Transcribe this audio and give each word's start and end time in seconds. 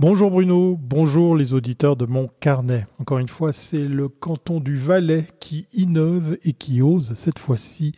Bonjour 0.00 0.32
Bruno, 0.32 0.76
bonjour 0.76 1.36
les 1.36 1.54
auditeurs 1.54 1.94
de 1.94 2.04
mon 2.04 2.28
carnet. 2.40 2.84
Encore 2.98 3.20
une 3.20 3.28
fois, 3.28 3.52
c'est 3.52 3.86
le 3.86 4.08
canton 4.08 4.58
du 4.58 4.76
Valais 4.76 5.24
qui 5.38 5.68
innove 5.72 6.36
et 6.42 6.52
qui 6.52 6.82
ose 6.82 7.14
cette 7.14 7.38
fois-ci, 7.38 7.92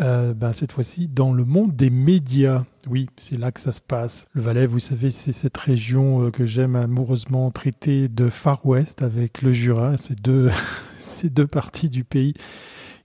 euh, 0.00 0.32
ben, 0.32 0.54
cette 0.54 0.72
fois-ci 0.72 1.08
dans 1.08 1.34
le 1.34 1.44
monde 1.44 1.76
des 1.76 1.90
médias. 1.90 2.64
Oui, 2.88 3.04
c'est 3.18 3.38
là 3.38 3.52
que 3.52 3.60
ça 3.60 3.72
se 3.72 3.82
passe. 3.82 4.24
Le 4.32 4.40
Valais, 4.40 4.64
vous 4.64 4.78
savez, 4.78 5.10
c'est 5.10 5.32
cette 5.32 5.58
région 5.58 6.24
euh, 6.24 6.30
que 6.30 6.46
j'aime 6.46 6.74
amoureusement 6.74 7.50
traiter 7.50 8.08
de 8.08 8.30
Far 8.30 8.64
West 8.64 9.02
avec 9.02 9.42
le 9.42 9.52
Jura. 9.52 9.98
Ces 9.98 10.14
deux, 10.14 10.48
deux 11.24 11.46
parties 11.46 11.90
du 11.90 12.02
pays 12.02 12.32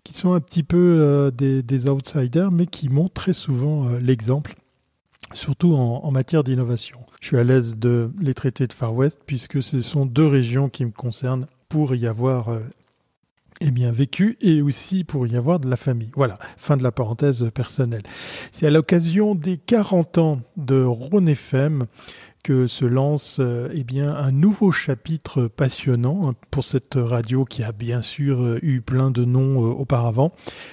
qui 0.05 0.13
sont 0.13 0.31
un 0.31 0.39
petit 0.39 0.63
peu 0.63 0.99
euh, 1.01 1.31
des, 1.31 1.89
outsiders, 1.89 2.49
mais 2.49 2.65
qui 2.65 2.87
montrent 2.87 3.13
très 3.13 3.33
souvent 3.33 3.89
l'exemple, 3.99 4.55
surtout 5.33 5.73
en 5.73 6.11
matière 6.11 6.43
d'innovation 6.43 6.99
je 7.21 7.27
suis 7.27 7.37
à 7.37 7.43
l'aise 7.43 7.77
de 7.77 8.11
les 8.19 8.33
traiter 8.33 8.65
de 8.65 8.73
Far 8.73 8.95
West 8.95 9.19
puisque 9.25 9.61
ce 9.61 9.83
sont 9.83 10.05
deux 10.05 10.25
régions 10.25 10.69
qui 10.69 10.85
me 10.85 10.91
concernent 10.91 11.45
pour 11.69 11.93
y 11.93 12.07
avoir 12.07 12.49
euh, 12.49 12.61
eh 13.61 13.69
bien 13.69 13.91
vécu 13.91 14.37
et 14.41 14.63
aussi 14.63 15.03
pour 15.03 15.27
y 15.27 15.37
avoir 15.37 15.59
de 15.59 15.69
la 15.69 15.77
famille. 15.77 16.09
Voilà, 16.15 16.39
fin 16.57 16.77
de 16.77 16.83
la 16.83 16.91
parenthèse 16.91 17.51
personnelle. 17.53 18.01
C'est 18.51 18.65
à 18.65 18.71
l'occasion 18.71 19.35
des 19.35 19.57
40 19.57 20.17
ans 20.17 20.41
de 20.57 20.83
Rhône 20.83 21.29
FM 21.29 21.85
que 22.43 22.67
se 22.67 22.85
lance 22.85 23.37
euh, 23.39 23.69
eh 23.73 23.83
bien 23.83 24.13
un 24.13 24.31
nouveau 24.31 24.71
chapitre 24.71 25.47
passionnant 25.47 26.33
pour 26.49 26.63
cette 26.63 26.95
radio 26.95 27.45
qui 27.45 27.63
a 27.63 27.71
bien 27.71 28.01
sûr 28.01 28.41
euh, 28.41 28.59
eu 28.61 28.81
plein 28.81 29.11
de 29.11 29.25
noms 29.25 29.65
euh, 29.65 29.69
auparavant. 29.69 30.31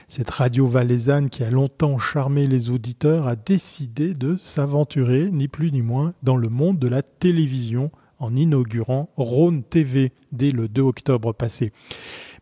Cette 0.08 0.30
radio 0.30 0.66
valaisanne 0.66 1.30
qui 1.30 1.44
a 1.44 1.50
longtemps 1.50 1.98
charmé 1.98 2.46
les 2.46 2.70
auditeurs 2.70 3.26
a 3.26 3.36
décidé 3.36 4.14
de 4.14 4.36
s'aventurer 4.40 5.30
ni 5.30 5.48
plus 5.48 5.72
ni 5.72 5.82
moins 5.82 6.14
dans 6.22 6.36
le 6.36 6.48
monde 6.48 6.78
de 6.78 6.88
la 6.88 7.02
télévision 7.02 7.90
en 8.18 8.34
inaugurant 8.34 9.10
Rhône 9.16 9.62
TV 9.62 10.12
dès 10.32 10.50
le 10.50 10.68
2 10.68 10.82
octobre 10.82 11.32
passé. 11.32 11.72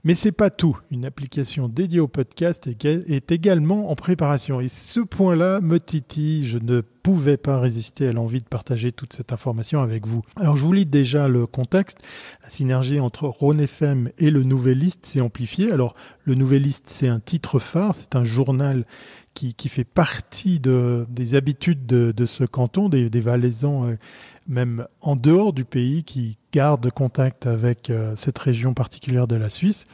Mais 0.05 0.15
c'est 0.15 0.31
pas 0.31 0.51
tout. 0.51 0.79
Une 0.93 1.05
application 1.05 1.69
dédiée 1.69 1.99
au 1.99 2.07
podcast 2.07 2.69
est 2.69 3.33
également 3.33 3.91
en 3.91 3.97
préparation. 3.97 4.61
Et 4.61 4.69
ce 4.69 5.01
point-là 5.01 5.61
me 5.61 5.81
titille. 5.81 6.47
Je 6.47 6.59
ne 6.59 6.81
pouvais 7.07 7.37
pas 7.37 7.61
résister 7.61 8.09
à 8.09 8.13
l'envie 8.13 8.41
de 8.41 8.49
partager 8.49 8.91
toute 8.91 9.13
cette 9.13 9.33
information 9.33 9.81
avec 9.81 10.09
vous. 10.09 10.25
Alors 10.35 10.57
je 10.57 10.63
vous 10.63 10.73
lis 10.73 10.87
déjà 10.87 11.29
le 11.29 11.47
contexte. 11.47 11.99
La 12.43 12.51
synergie 12.51 12.99
entre 12.99 13.29
Rhône 13.29 13.61
FM 13.61 14.11
et 14.19 14.29
le 14.29 14.43
Nouvelliste 14.43 15.07
s'est 15.07 15.21
amplifiée. 15.21 15.71
Alors 15.71 15.95
le 16.25 16.35
Nouvelliste, 16.35 16.87
c'est 16.89 17.07
un 17.07 17.21
titre 17.21 17.61
phare, 17.61 17.95
c'est 17.95 18.17
un 18.17 18.25
journal 18.25 18.85
qui, 19.35 19.69
fait 19.69 19.85
partie 19.85 20.59
de, 20.59 21.07
des 21.11 21.35
habitudes 21.35 21.87
de, 21.87 22.27
ce 22.27 22.43
canton, 22.43 22.89
des, 22.89 23.21
Valaisans, 23.21 23.85
euh, 23.85 23.97
même 24.49 24.87
en 25.03 25.15
dehors 25.15 25.53
du 25.53 25.67
pays, 25.67 26.03
qui, 26.05 26.39
garde 26.53 26.91
contact 26.91 27.47
avec 27.47 27.91
euh, 27.91 28.15
cette 28.17 28.39
région 28.39 28.73
particulière 28.73 29.27
de 29.27 29.37
la 29.37 29.51
Suisse. 29.51 29.85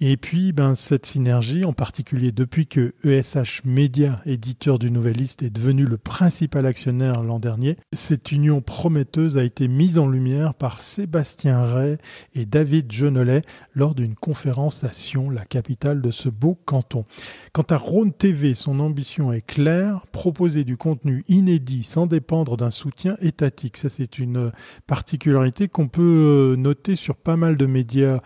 Et 0.00 0.16
puis, 0.16 0.52
ben, 0.52 0.74
cette 0.74 1.06
synergie, 1.06 1.64
en 1.64 1.72
particulier 1.72 2.32
depuis 2.32 2.66
que 2.66 2.94
ESH 3.04 3.62
Media, 3.64 4.20
éditeur 4.26 4.80
du 4.80 4.90
Nouvelliste, 4.90 5.44
est 5.44 5.50
devenu 5.50 5.84
le 5.84 5.98
principal 5.98 6.66
actionnaire 6.66 7.22
l'an 7.22 7.38
dernier, 7.38 7.76
cette 7.92 8.32
union 8.32 8.60
prometteuse 8.60 9.38
a 9.38 9.44
été 9.44 9.68
mise 9.68 9.98
en 9.98 10.08
lumière 10.08 10.54
par 10.54 10.80
Sébastien 10.80 11.64
Ray 11.64 11.96
et 12.34 12.44
David 12.44 12.90
Jenolet 12.90 13.42
lors 13.74 13.94
d'une 13.94 14.16
conférence 14.16 14.82
à 14.82 14.92
Sion, 14.92 15.30
la 15.30 15.44
capitale 15.44 16.02
de 16.02 16.10
ce 16.10 16.28
beau 16.28 16.58
canton. 16.64 17.04
Quant 17.52 17.62
à 17.70 17.76
Rhône 17.76 18.12
TV, 18.12 18.54
son 18.54 18.80
ambition 18.80 19.32
est 19.32 19.46
claire, 19.46 20.06
proposer 20.10 20.64
du 20.64 20.76
contenu 20.76 21.24
inédit 21.28 21.84
sans 21.84 22.08
dépendre 22.08 22.56
d'un 22.56 22.72
soutien 22.72 23.16
étatique. 23.20 23.76
Ça, 23.76 23.88
c'est 23.88 24.18
une 24.18 24.50
particularité 24.88 25.68
qu'on 25.68 25.86
peut 25.86 26.56
noter 26.58 26.96
sur 26.96 27.14
pas 27.14 27.36
mal 27.36 27.56
de 27.56 27.66
médias 27.66 28.20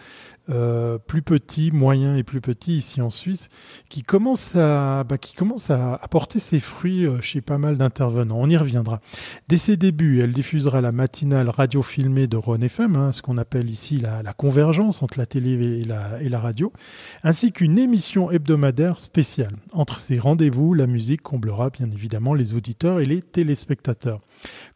euh, 0.51 0.99
plus 0.99 1.23
petits, 1.23 1.71
moyens 1.71 2.19
et 2.19 2.23
plus 2.23 2.41
petits 2.41 2.77
ici 2.77 3.01
en 3.01 3.11
Suisse, 3.11 3.49
qui 3.89 4.03
commencent 4.03 4.57
à, 4.57 5.05
bah, 5.05 5.19
qui 5.19 5.35
commence 5.35 5.71
à 5.71 5.95
apporter 5.95 6.41
ses 6.41 6.61
fruits 6.61 7.07
euh, 7.07 7.21
chez 7.21 7.41
pas 7.41 7.59
mal 7.59 7.77
d'intervenants. 7.77 8.39
On 8.39 8.49
y 8.49 8.57
reviendra. 8.57 9.01
Dès 9.49 9.59
ses 9.59 9.77
débuts, 9.77 10.21
elle 10.21 10.33
diffusera 10.33 10.81
la 10.81 10.93
matinale 10.93 11.49
radio 11.49 11.83
filmée 11.83 12.27
de 12.27 12.39
FM, 12.65 12.97
hein, 12.97 13.13
ce 13.13 13.23
qu'on 13.23 13.39
appelle 13.39 13.69
ici 13.69 13.99
la, 13.99 14.23
convergence 14.33 15.03
entre 15.03 15.19
la 15.19 15.27
télé 15.27 15.83
et 16.21 16.29
la 16.29 16.41
radio, 16.41 16.73
ainsi 17.25 17.53
qu'une 17.53 17.79
émission 17.79 18.31
hebdomadaire 18.31 19.01
spéciale. 19.01 19.57
Entre 19.73 19.99
ces 19.99 20.19
rendez-vous, 20.19 20.75
la 20.75 20.87
musique 20.87 21.23
comblera 21.23 21.71
bien 21.71 21.91
évidemment 21.91 22.35
les 22.35 22.55
auditeurs 22.55 23.01
et 23.01 23.07
les 23.07 23.23
téléspectateurs. 23.23 24.21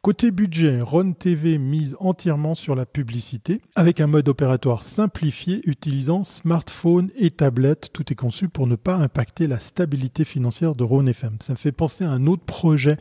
Côté 0.04 0.32
budget, 0.32 0.80
Ron 0.80 1.12
TV 1.12 1.58
mise 1.58 1.96
entièrement 2.00 2.56
sur 2.56 2.74
la 2.74 2.86
publicité 2.86 3.60
avec 3.76 4.00
un 4.00 4.08
mode 4.08 4.28
opératoire 4.28 4.82
simplifié 4.82 5.60
utilisant 5.64 6.24
smartphone 6.24 7.10
et 7.16 7.30
tablette. 7.30 7.90
Tout 7.92 8.12
est 8.12 8.16
conçu 8.16 8.48
pour 8.48 8.66
ne 8.66 8.74
pas 8.74 8.96
impacter 8.96 9.46
la 9.46 9.60
stabilité 9.60 10.24
financière 10.24 10.74
de 10.74 10.82
Ron 10.82 11.06
FM. 11.06 11.36
Ça 11.38 11.52
me 11.52 11.56
fait 11.56 11.70
penser 11.70 12.04
à 12.04 12.10
un 12.10 12.26
autre 12.26 12.42
projet 12.42 12.96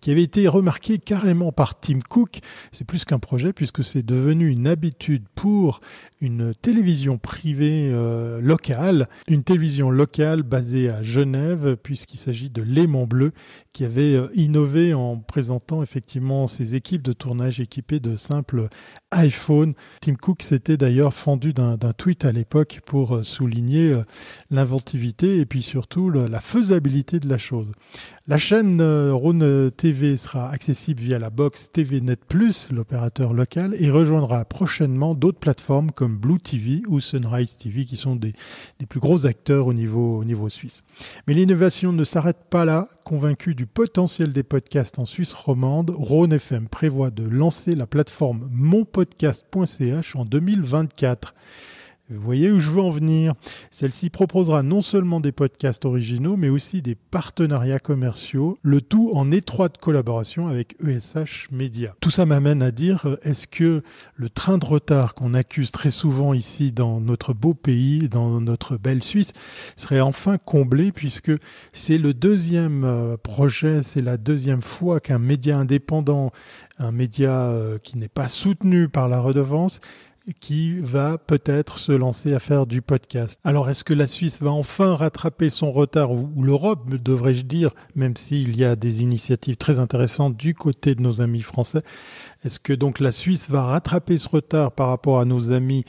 qui 0.00 0.10
avait 0.10 0.22
été 0.22 0.48
remarqué 0.48 0.96
carrément 0.96 1.52
par 1.52 1.78
Tim 1.80 1.98
Cook. 2.08 2.38
C'est 2.72 2.86
plus 2.86 3.04
qu'un 3.04 3.18
projet 3.18 3.52
puisque 3.52 3.84
c'est 3.84 4.04
devenu 4.04 4.48
une 4.48 4.68
habitude 4.68 5.24
pour 5.34 5.80
une 6.22 6.54
télévision 6.54 7.18
privée 7.18 7.90
euh, 7.92 8.40
locale, 8.40 9.06
une 9.26 9.44
télévision 9.44 9.90
locale 9.90 10.42
basée 10.42 10.88
à 10.88 11.02
Genève 11.02 11.76
puisqu'il 11.82 12.16
s'agit 12.16 12.48
de 12.48 12.62
Léman 12.62 13.06
Bleu 13.06 13.32
qui 13.74 13.84
avait 13.84 14.14
euh, 14.14 14.28
innové 14.34 14.94
en 14.94 15.18
présentant 15.18 15.82
effectivement 15.82 15.97
ses 16.48 16.74
équipes 16.74 17.02
de 17.02 17.12
tournage 17.12 17.60
équipées 17.60 18.00
de 18.00 18.16
simples 18.16 18.68
iPhone. 19.10 19.72
Tim 20.00 20.14
Cook 20.14 20.42
s'était 20.42 20.76
d'ailleurs 20.76 21.14
fendu 21.14 21.52
d'un 21.52 21.76
tweet 21.96 22.24
à 22.24 22.32
l'époque 22.32 22.80
pour 22.84 23.16
euh, 23.16 23.22
souligner 23.22 23.92
euh, 23.92 24.02
l'inventivité 24.50 25.38
et 25.38 25.46
puis 25.46 25.62
surtout 25.62 26.10
la 26.10 26.40
faisabilité 26.40 27.18
de 27.20 27.28
la 27.28 27.38
chose. 27.38 27.72
La 28.26 28.36
chaîne 28.36 28.80
euh, 28.82 29.14
Rhône 29.14 29.70
TV 29.70 30.18
sera 30.18 30.50
accessible 30.50 31.00
via 31.00 31.18
la 31.18 31.30
box 31.30 31.72
TVNet 31.72 32.16
Plus, 32.28 32.68
l'opérateur 32.70 33.32
local, 33.32 33.74
et 33.78 33.90
rejoindra 33.90 34.44
prochainement 34.44 35.14
d'autres 35.14 35.38
plateformes 35.38 35.90
comme 35.90 36.16
Blue 36.16 36.38
TV 36.38 36.82
ou 36.88 37.00
Sunrise 37.00 37.56
TV 37.56 37.86
qui 37.86 37.96
sont 37.96 38.16
des, 38.16 38.34
des 38.78 38.86
plus 38.86 39.00
gros 39.00 39.24
acteurs 39.24 39.66
au 39.66 39.72
niveau, 39.72 40.18
au 40.18 40.24
niveau 40.24 40.50
suisse. 40.50 40.82
Mais 41.26 41.32
l'innovation 41.32 41.92
ne 41.92 42.04
s'arrête 42.04 42.44
pas 42.50 42.66
là. 42.66 42.88
Convaincu 43.04 43.54
du 43.54 43.64
potentiel 43.64 44.32
des 44.34 44.42
podcasts 44.42 44.98
en 44.98 45.06
Suisse 45.06 45.32
romande, 45.32 45.87
Rhône 45.90 46.32
FM 46.32 46.68
prévoit 46.68 47.10
de 47.10 47.22
lancer 47.22 47.74
la 47.74 47.86
plateforme 47.86 48.48
Mon 48.52 48.84
podcast.ch 48.84 50.16
en 50.16 50.24
2024. 50.24 51.34
Vous 52.10 52.22
voyez 52.22 52.50
où 52.50 52.58
je 52.58 52.70
veux 52.70 52.80
en 52.80 52.90
venir 52.90 53.34
Celle-ci 53.70 54.08
proposera 54.08 54.62
non 54.62 54.80
seulement 54.80 55.20
des 55.20 55.32
podcasts 55.32 55.84
originaux, 55.84 56.36
mais 56.36 56.48
aussi 56.48 56.80
des 56.80 56.94
partenariats 56.94 57.78
commerciaux, 57.78 58.58
le 58.62 58.80
tout 58.80 59.10
en 59.12 59.30
étroite 59.30 59.76
collaboration 59.76 60.48
avec 60.48 60.76
ESH 60.82 61.48
Media. 61.52 61.94
Tout 62.00 62.10
ça 62.10 62.24
m'amène 62.24 62.62
à 62.62 62.70
dire, 62.70 63.06
est-ce 63.22 63.46
que 63.46 63.82
le 64.16 64.30
train 64.30 64.56
de 64.56 64.64
retard 64.64 65.14
qu'on 65.14 65.34
accuse 65.34 65.70
très 65.70 65.90
souvent 65.90 66.32
ici 66.32 66.72
dans 66.72 66.98
notre 67.00 67.34
beau 67.34 67.52
pays, 67.52 68.08
dans 68.08 68.40
notre 68.40 68.78
belle 68.78 69.02
Suisse, 69.02 69.34
serait 69.76 70.00
enfin 70.00 70.38
comblé 70.38 70.92
puisque 70.92 71.32
c'est 71.74 71.98
le 71.98 72.14
deuxième 72.14 72.84
euh, 72.84 73.16
projet, 73.16 73.82
c'est 73.82 74.02
la 74.02 74.16
deuxième 74.16 74.62
fois 74.62 75.00
qu'un 75.00 75.18
média 75.18 75.58
indépendant 75.58 76.32
un 76.78 76.92
média 76.92 77.48
euh, 77.48 77.78
qui 77.78 77.98
n'est 77.98 78.08
pas 78.08 78.28
soutenu 78.28 78.88
par 78.88 79.08
la 79.08 79.20
redevance 79.20 79.80
qui 80.34 80.78
va 80.80 81.18
peut-être 81.18 81.78
se 81.78 81.92
lancer 81.92 82.34
à 82.34 82.38
faire 82.38 82.66
du 82.66 82.82
podcast. 82.82 83.38
Alors 83.44 83.70
est-ce 83.70 83.84
que 83.84 83.94
la 83.94 84.06
Suisse 84.06 84.40
va 84.40 84.50
enfin 84.50 84.94
rattraper 84.94 85.50
son 85.50 85.72
retard, 85.72 86.12
ou 86.12 86.30
l'Europe 86.42 86.88
devrais-je 86.90 87.44
dire, 87.44 87.70
même 87.94 88.16
s'il 88.16 88.56
y 88.56 88.64
a 88.64 88.76
des 88.76 89.02
initiatives 89.02 89.56
très 89.56 89.78
intéressantes 89.78 90.36
du 90.36 90.54
côté 90.54 90.94
de 90.94 91.02
nos 91.02 91.20
amis 91.20 91.42
français? 91.42 91.82
Est-ce 92.44 92.60
que 92.60 92.72
donc 92.72 93.00
la 93.00 93.12
Suisse 93.12 93.50
va 93.50 93.62
rattraper 93.62 94.18
ce 94.18 94.28
retard 94.28 94.72
par 94.72 94.88
rapport 94.88 95.18
à 95.18 95.24
nos 95.24 95.52
amis 95.52 95.84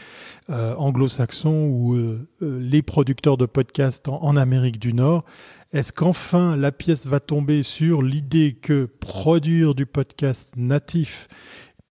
euh, 0.49 0.73
anglo-saxons 0.75 1.65
ou 1.65 1.95
euh, 1.95 2.27
les 2.41 2.81
producteurs 2.81 3.37
de 3.37 3.45
podcasts 3.45 4.07
en 4.07 4.35
Amérique 4.35 4.79
du 4.79 4.93
Nord? 4.93 5.25
Est-ce 5.71 5.93
qu'enfin 5.93 6.55
la 6.55 6.71
pièce 6.71 7.05
va 7.05 7.19
tomber 7.19 7.61
sur 7.61 8.01
l'idée 8.01 8.57
que 8.59 8.85
produire 8.85 9.75
du 9.75 9.85
podcast 9.85 10.55
natif 10.57 11.27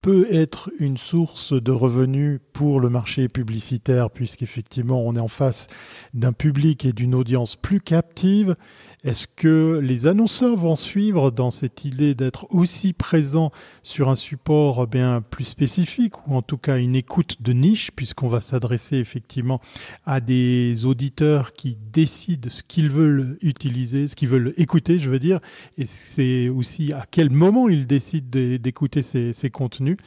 peut 0.08 0.26
être 0.30 0.70
une 0.78 0.96
source 0.96 1.52
de 1.52 1.70
revenus 1.70 2.40
pour 2.54 2.80
le 2.80 2.88
marché 2.88 3.28
publicitaire, 3.28 4.08
puisqu'effectivement 4.08 5.02
on 5.06 5.14
est 5.16 5.20
en 5.20 5.28
face 5.28 5.66
d'un 6.14 6.32
public 6.32 6.86
et 6.86 6.94
d'une 6.94 7.14
audience 7.14 7.56
plus 7.56 7.82
captive 7.82 8.56
est-ce 9.04 9.28
que 9.28 9.78
les 9.80 10.08
annonceurs 10.08 10.56
vont 10.56 10.74
suivre 10.74 11.30
dans 11.30 11.52
cette 11.52 11.84
idée 11.84 12.16
d'être 12.16 12.52
aussi 12.52 12.92
présents 12.92 13.52
sur 13.84 14.08
un 14.08 14.16
support 14.16 14.82
eh 14.82 14.86
bien 14.88 15.22
plus 15.22 15.44
spécifique 15.44 16.26
ou 16.26 16.34
en 16.34 16.42
tout 16.42 16.58
cas 16.58 16.78
une 16.78 16.96
écoute 16.96 17.36
de 17.40 17.52
niche 17.52 17.92
puisqu'on 17.92 18.26
va 18.26 18.40
s'adresser 18.40 18.96
effectivement 18.96 19.60
à 20.04 20.20
des 20.20 20.84
auditeurs 20.84 21.52
qui 21.52 21.78
décident 21.92 22.50
ce 22.50 22.64
qu'ils 22.64 22.90
veulent 22.90 23.38
utiliser, 23.40 24.08
ce 24.08 24.16
qu'ils 24.16 24.30
veulent 24.30 24.52
écouter, 24.56 24.98
je 24.98 25.10
veux 25.10 25.20
dire, 25.20 25.38
et 25.76 25.86
c'est 25.86 26.48
aussi 26.48 26.92
à 26.92 27.06
quel 27.08 27.30
moment 27.30 27.68
ils 27.68 27.86
décident 27.86 28.28
d'écouter 28.58 29.02
ces, 29.02 29.32
ces 29.32 29.48
contenus. 29.48 29.97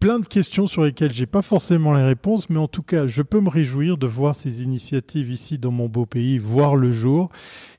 Plein 0.00 0.20
de 0.20 0.26
questions 0.26 0.66
sur 0.66 0.84
lesquelles 0.84 1.12
j'ai 1.12 1.26
pas 1.26 1.42
forcément 1.42 1.92
les 1.94 2.04
réponses, 2.04 2.50
mais 2.50 2.58
en 2.58 2.68
tout 2.68 2.82
cas, 2.82 3.06
je 3.06 3.22
peux 3.22 3.40
me 3.40 3.48
réjouir 3.48 3.98
de 3.98 4.06
voir 4.06 4.36
ces 4.36 4.62
initiatives 4.62 5.30
ici 5.30 5.58
dans 5.58 5.72
mon 5.72 5.88
beau 5.88 6.06
pays 6.06 6.38
voir 6.38 6.76
le 6.76 6.92
jour. 6.92 7.30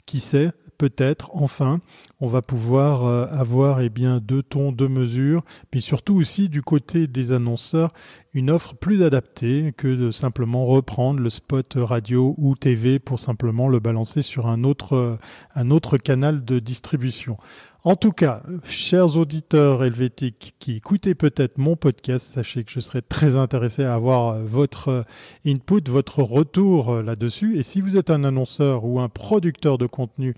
Qui 0.05 0.19
sait, 0.19 0.49
peut-être 0.79 1.29
enfin 1.35 1.79
on 2.19 2.27
va 2.27 2.41
pouvoir 2.41 3.05
euh, 3.05 3.27
avoir 3.27 3.81
eh 3.81 3.89
bien 3.89 4.19
deux 4.19 4.41
tons, 4.41 4.71
deux 4.71 4.87
mesures, 4.87 5.43
mais 5.71 5.81
surtout 5.81 6.15
aussi 6.15 6.49
du 6.49 6.63
côté 6.63 7.05
des 7.05 7.31
annonceurs 7.31 7.91
une 8.33 8.49
offre 8.49 8.75
plus 8.75 9.03
adaptée 9.03 9.73
que 9.77 9.87
de 9.87 10.09
simplement 10.09 10.65
reprendre 10.65 11.19
le 11.19 11.29
spot 11.29 11.75
radio 11.77 12.33
ou 12.37 12.55
TV 12.55 12.97
pour 12.97 13.19
simplement 13.19 13.67
le 13.67 13.79
balancer 13.79 14.23
sur 14.23 14.47
un 14.47 14.63
autre 14.63 15.19
un 15.53 15.69
autre 15.69 15.97
canal 15.97 16.43
de 16.43 16.57
distribution. 16.57 17.37
En 17.85 17.95
tout 17.95 18.11
cas, 18.11 18.43
chers 18.65 19.15
auditeurs 19.15 19.85
helvétiques 19.85 20.55
qui 20.59 20.75
écoutez 20.75 21.15
peut-être 21.15 21.57
mon 21.57 21.77
podcast, 21.77 22.27
sachez 22.27 22.65
que 22.65 22.71
je 22.71 22.81
serai 22.81 23.01
très 23.01 23.37
intéressé 23.37 23.85
à 23.85 23.93
avoir 23.93 24.33
euh, 24.33 24.43
votre 24.43 25.05
input, 25.45 25.81
votre 25.87 26.21
retour 26.21 27.01
là-dessus. 27.01 27.57
Et 27.57 27.63
si 27.63 27.79
vous 27.79 27.95
êtes 27.95 28.09
un 28.09 28.25
annonceur 28.25 28.83
ou 28.83 28.99
un 28.99 29.07
producteur 29.07 29.77
de 29.77 29.87
contenu 29.87 30.35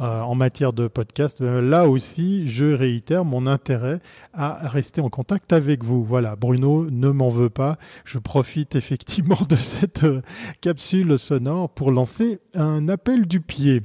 euh, 0.00 0.22
en 0.22 0.34
matière 0.34 0.72
de 0.72 0.88
podcast, 0.88 1.42
euh, 1.42 1.60
là 1.60 1.86
aussi, 1.86 2.48
je 2.48 2.64
réitère 2.64 3.26
mon 3.26 3.46
intérêt 3.46 4.00
à 4.32 4.66
rester 4.66 5.02
en 5.02 5.10
contact 5.10 5.52
avec 5.52 5.84
vous. 5.84 6.02
Voilà, 6.02 6.36
Bruno 6.36 6.88
ne 6.90 7.10
m'en 7.10 7.28
veut 7.28 7.50
pas. 7.50 7.76
Je 8.06 8.18
profite 8.18 8.76
effectivement 8.76 9.36
de 9.48 9.56
cette 9.56 10.04
euh, 10.04 10.22
capsule 10.62 11.18
sonore 11.18 11.68
pour 11.68 11.90
lancer 11.90 12.40
un 12.54 12.88
appel 12.88 13.26
du 13.26 13.42
pied. 13.42 13.82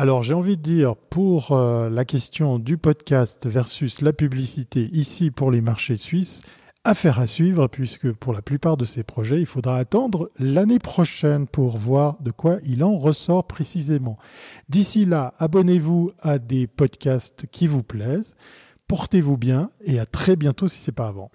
Alors 0.00 0.22
j'ai 0.22 0.32
envie 0.32 0.56
de 0.56 0.62
dire 0.62 0.94
pour 0.94 1.58
la 1.58 2.04
question 2.04 2.60
du 2.60 2.78
podcast 2.78 3.48
versus 3.48 4.00
la 4.00 4.12
publicité 4.12 4.88
ici 4.92 5.32
pour 5.32 5.50
les 5.50 5.60
marchés 5.60 5.96
suisses, 5.96 6.42
Affaire 6.84 7.18
à 7.18 7.26
suivre, 7.26 7.66
puisque 7.66 8.12
pour 8.12 8.32
la 8.32 8.40
plupart 8.40 8.76
de 8.76 8.84
ces 8.84 9.02
projets, 9.02 9.40
il 9.40 9.46
faudra 9.46 9.76
attendre 9.76 10.30
l'année 10.38 10.78
prochaine 10.78 11.48
pour 11.48 11.76
voir 11.76 12.16
de 12.20 12.30
quoi 12.30 12.58
il 12.64 12.84
en 12.84 12.96
ressort 12.96 13.44
précisément. 13.44 14.16
D'ici 14.68 15.04
là, 15.04 15.34
abonnez-vous 15.38 16.12
à 16.20 16.38
des 16.38 16.68
podcasts 16.68 17.46
qui 17.50 17.66
vous 17.66 17.82
plaisent, 17.82 18.36
portez-vous 18.86 19.36
bien 19.36 19.68
et 19.84 19.98
à 19.98 20.06
très 20.06 20.36
bientôt 20.36 20.68
si 20.68 20.78
ce 20.78 20.90
n'est 20.90 20.94
pas 20.94 21.08
avant. 21.08 21.32